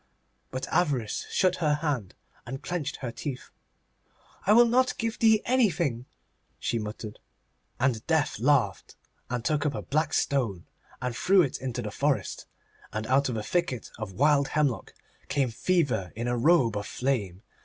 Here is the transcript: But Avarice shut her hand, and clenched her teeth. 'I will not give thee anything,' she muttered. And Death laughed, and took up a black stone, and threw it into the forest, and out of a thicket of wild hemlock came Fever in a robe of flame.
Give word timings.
But 0.49 0.65
Avarice 0.69 1.27
shut 1.29 1.57
her 1.57 1.75
hand, 1.75 2.15
and 2.47 2.63
clenched 2.63 2.95
her 2.95 3.11
teeth. 3.11 3.51
'I 4.47 4.53
will 4.53 4.65
not 4.65 4.97
give 4.97 5.19
thee 5.19 5.43
anything,' 5.45 6.07
she 6.57 6.79
muttered. 6.79 7.19
And 7.79 8.03
Death 8.07 8.39
laughed, 8.39 8.95
and 9.29 9.45
took 9.45 9.63
up 9.63 9.75
a 9.75 9.83
black 9.83 10.13
stone, 10.15 10.65
and 11.03 11.15
threw 11.15 11.43
it 11.43 11.61
into 11.61 11.83
the 11.83 11.91
forest, 11.91 12.47
and 12.91 13.05
out 13.05 13.29
of 13.29 13.37
a 13.37 13.43
thicket 13.43 13.91
of 13.99 14.13
wild 14.13 14.47
hemlock 14.57 14.95
came 15.27 15.51
Fever 15.51 16.11
in 16.15 16.27
a 16.27 16.35
robe 16.35 16.75
of 16.77 16.87
flame. 16.87 17.43